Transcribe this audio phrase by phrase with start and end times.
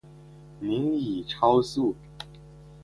[0.59, 1.95] 您已超速